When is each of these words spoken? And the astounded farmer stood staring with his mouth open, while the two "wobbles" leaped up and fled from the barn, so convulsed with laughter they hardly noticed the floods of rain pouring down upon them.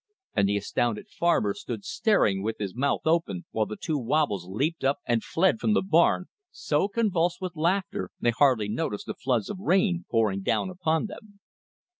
And 0.35 0.49
the 0.49 0.57
astounded 0.57 1.09
farmer 1.11 1.53
stood 1.53 1.85
staring 1.85 2.41
with 2.41 2.57
his 2.57 2.73
mouth 2.73 3.01
open, 3.05 3.45
while 3.51 3.67
the 3.67 3.77
two 3.77 3.99
"wobbles" 3.99 4.47
leaped 4.49 4.83
up 4.83 4.97
and 5.05 5.23
fled 5.23 5.59
from 5.59 5.73
the 5.75 5.83
barn, 5.83 6.25
so 6.49 6.87
convulsed 6.87 7.39
with 7.39 7.55
laughter 7.55 8.09
they 8.19 8.31
hardly 8.31 8.67
noticed 8.67 9.05
the 9.05 9.13
floods 9.13 9.47
of 9.47 9.59
rain 9.59 10.05
pouring 10.09 10.41
down 10.41 10.71
upon 10.71 11.05
them. 11.05 11.39